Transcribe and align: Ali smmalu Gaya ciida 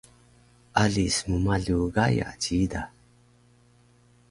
Ali 0.83 1.05
smmalu 1.17 1.79
Gaya 1.95 2.29
ciida 2.41 2.81